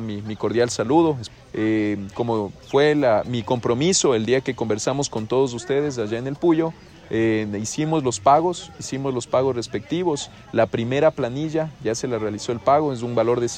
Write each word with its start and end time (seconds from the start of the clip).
Mi, 0.00 0.36
cordial 0.36 0.70
saludo, 0.70 1.18
eh, 1.52 1.98
como 2.14 2.50
fue 2.70 2.94
la, 2.94 3.24
mi 3.26 3.42
compromiso 3.42 4.14
el 4.14 4.24
día 4.24 4.40
que 4.40 4.54
conversamos 4.54 5.10
con 5.10 5.26
todos 5.26 5.52
ustedes 5.52 5.98
allá 5.98 6.16
en 6.16 6.26
el 6.26 6.36
Puyo, 6.36 6.72
eh, 7.10 7.46
hicimos 7.60 8.02
los 8.02 8.18
pagos, 8.18 8.72
hicimos 8.80 9.12
los 9.12 9.26
pagos 9.26 9.54
respectivos, 9.54 10.30
la 10.52 10.64
primera 10.64 11.10
planilla 11.10 11.70
ya 11.84 11.94
se 11.94 12.08
le 12.08 12.18
realizó 12.18 12.52
el 12.52 12.58
pago, 12.58 12.94
es 12.94 13.02
un 13.02 13.14
valor 13.14 13.38
de 13.40 13.50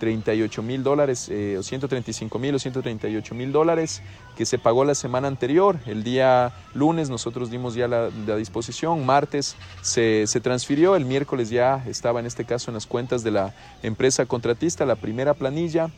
138 0.00 0.62
mil 0.62 0.82
dólares, 0.82 1.28
eh, 1.28 1.56
o 1.58 1.62
135 1.62 2.38
mil 2.38 2.54
o 2.54 2.58
138 2.58 3.34
mil 3.34 3.52
dólares, 3.52 4.02
que 4.36 4.46
se 4.46 4.58
pagó 4.58 4.84
la 4.84 4.94
semana 4.94 5.28
anterior, 5.28 5.78
el 5.86 6.02
día 6.02 6.52
lunes 6.74 7.10
nosotros 7.10 7.50
dimos 7.50 7.74
ya 7.74 7.86
la, 7.86 8.10
la 8.26 8.36
disposición, 8.36 9.04
martes 9.04 9.56
se, 9.82 10.26
se 10.26 10.40
transfirió, 10.40 10.96
el 10.96 11.04
miércoles 11.04 11.50
ya 11.50 11.84
estaba 11.86 12.20
en 12.20 12.26
este 12.26 12.44
caso 12.44 12.70
en 12.70 12.74
las 12.74 12.86
cuentas 12.86 13.22
de 13.22 13.30
la 13.30 13.54
empresa 13.82 14.24
contratista, 14.24 14.86
la 14.86 14.96
primera 14.96 15.34
planilla, 15.34 15.90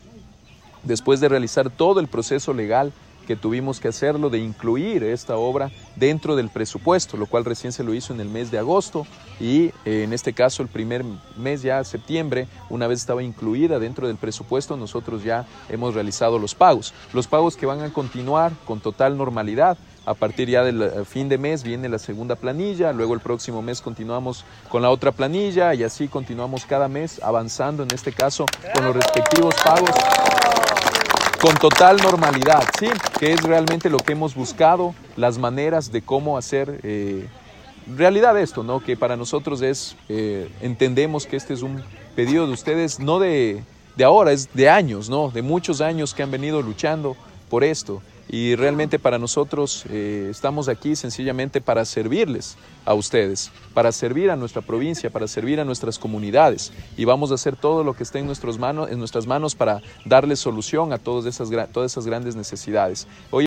después 0.83 1.21
de 1.21 1.29
realizar 1.29 1.69
todo 1.69 2.01
el 2.01 2.07
proceso 2.07 2.53
legal 2.53 2.91
que 3.25 3.35
tuvimos 3.35 3.79
que 3.79 3.87
hacerlo 3.87 4.29
de 4.29 4.39
incluir 4.39 5.03
esta 5.03 5.37
obra 5.37 5.71
dentro 5.95 6.35
del 6.35 6.49
presupuesto, 6.49 7.17
lo 7.17 7.25
cual 7.25 7.45
recién 7.45 7.71
se 7.71 7.83
lo 7.83 7.93
hizo 7.93 8.13
en 8.13 8.19
el 8.19 8.29
mes 8.29 8.51
de 8.51 8.59
agosto 8.59 9.05
y 9.39 9.65
eh, 9.85 10.03
en 10.03 10.13
este 10.13 10.33
caso 10.33 10.61
el 10.61 10.69
primer 10.69 11.03
mes 11.37 11.61
ya 11.61 11.83
septiembre, 11.83 12.47
una 12.69 12.87
vez 12.87 12.99
estaba 12.99 13.23
incluida 13.23 13.79
dentro 13.79 14.07
del 14.07 14.17
presupuesto, 14.17 14.77
nosotros 14.77 15.23
ya 15.23 15.45
hemos 15.69 15.93
realizado 15.93 16.39
los 16.39 16.55
pagos. 16.55 16.93
Los 17.13 17.27
pagos 17.27 17.55
que 17.55 17.65
van 17.65 17.81
a 17.81 17.91
continuar 17.91 18.51
con 18.65 18.79
total 18.79 19.17
normalidad. 19.17 19.77
A 20.05 20.13
partir 20.15 20.49
ya 20.49 20.63
del 20.63 20.81
eh, 20.81 21.05
fin 21.05 21.29
de 21.29 21.37
mes 21.37 21.63
viene 21.63 21.87
la 21.87 21.97
segunda 21.97 22.35
planilla, 22.35 22.91
luego 22.91 23.13
el 23.13 23.21
próximo 23.21 23.61
mes 23.61 23.81
continuamos 23.81 24.43
con 24.67 24.81
la 24.81 24.89
otra 24.89 25.13
planilla 25.13 25.73
y 25.73 25.83
así 25.83 26.09
continuamos 26.09 26.65
cada 26.65 26.89
mes 26.89 27.21
avanzando 27.23 27.83
en 27.83 27.91
este 27.93 28.11
caso 28.11 28.45
con 28.73 28.83
los 28.83 28.95
respectivos 28.95 29.55
pagos 29.63 29.91
con 31.43 31.57
total 31.57 31.97
normalidad, 31.97 32.63
sí, 32.79 32.87
que 33.19 33.33
es 33.33 33.43
realmente 33.43 33.89
lo 33.89 33.97
que 33.97 34.13
hemos 34.13 34.33
buscado, 34.33 34.95
las 35.17 35.37
maneras 35.37 35.91
de 35.91 36.01
cómo 36.01 36.37
hacer 36.37 36.79
eh, 36.83 37.27
realidad 37.85 38.39
esto, 38.39 38.63
¿no? 38.63 38.79
Que 38.79 38.95
para 38.95 39.17
nosotros 39.17 39.61
es, 39.61 39.97
eh, 40.07 40.49
entendemos 40.61 41.25
que 41.25 41.35
este 41.35 41.53
es 41.53 41.61
un 41.61 41.83
pedido 42.15 42.47
de 42.47 42.53
ustedes, 42.53 43.01
no 43.01 43.19
de, 43.19 43.61
de 43.97 44.03
ahora, 44.05 44.31
es 44.31 44.53
de 44.53 44.69
años, 44.69 45.09
¿no? 45.09 45.31
De 45.31 45.41
muchos 45.41 45.81
años 45.81 46.13
que 46.13 46.23
han 46.23 46.31
venido 46.31 46.61
luchando 46.61 47.17
por 47.49 47.65
esto 47.65 48.01
y 48.29 48.55
realmente 48.55 48.99
para 48.99 49.19
nosotros 49.19 49.85
eh, 49.89 50.27
estamos 50.29 50.67
aquí 50.69 50.95
sencillamente 50.95 51.61
para 51.61 51.85
servirles 51.85 52.57
a 52.85 52.93
ustedes, 52.93 53.51
para 53.73 53.91
servir 53.91 54.31
a 54.31 54.35
nuestra 54.35 54.61
provincia, 54.61 55.09
para 55.09 55.27
servir 55.27 55.59
a 55.59 55.65
nuestras 55.65 55.99
comunidades 55.99 56.71
y 56.97 57.05
vamos 57.05 57.31
a 57.31 57.35
hacer 57.35 57.55
todo 57.55 57.83
lo 57.83 57.95
que 57.95 58.03
esté 58.03 58.19
en, 58.19 58.31
manos, 58.59 58.89
en 58.89 58.99
nuestras 58.99 59.27
manos 59.27 59.55
para 59.55 59.81
darles 60.05 60.39
solución 60.39 60.93
a 60.93 60.97
todas 60.97 61.25
esas, 61.25 61.49
todas 61.71 61.91
esas 61.91 62.05
grandes 62.05 62.35
necesidades. 62.35 63.07
Hoy 63.31 63.41